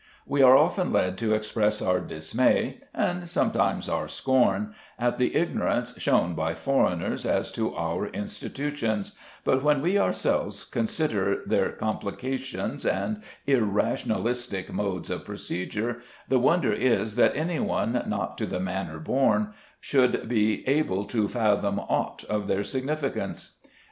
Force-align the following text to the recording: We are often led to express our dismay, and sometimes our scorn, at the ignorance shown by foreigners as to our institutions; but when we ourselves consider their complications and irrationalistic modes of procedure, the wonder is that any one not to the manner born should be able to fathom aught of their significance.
We 0.25 0.41
are 0.41 0.57
often 0.57 0.91
led 0.91 1.15
to 1.19 1.35
express 1.35 1.79
our 1.79 1.99
dismay, 1.99 2.81
and 2.91 3.29
sometimes 3.29 3.87
our 3.87 4.07
scorn, 4.07 4.73
at 4.97 5.19
the 5.19 5.35
ignorance 5.35 5.93
shown 6.01 6.33
by 6.33 6.55
foreigners 6.55 7.23
as 7.23 7.51
to 7.51 7.75
our 7.75 8.07
institutions; 8.07 9.11
but 9.43 9.61
when 9.63 9.79
we 9.79 9.99
ourselves 9.99 10.63
consider 10.63 11.43
their 11.45 11.71
complications 11.73 12.83
and 12.83 13.21
irrationalistic 13.45 14.73
modes 14.73 15.11
of 15.11 15.23
procedure, 15.23 16.01
the 16.27 16.39
wonder 16.39 16.73
is 16.73 17.13
that 17.13 17.35
any 17.35 17.59
one 17.59 18.03
not 18.07 18.39
to 18.39 18.47
the 18.47 18.59
manner 18.59 18.97
born 18.97 19.49
should 19.79 20.27
be 20.27 20.67
able 20.67 21.05
to 21.05 21.27
fathom 21.27 21.77
aught 21.79 22.23
of 22.23 22.47
their 22.47 22.63
significance. 22.63 23.59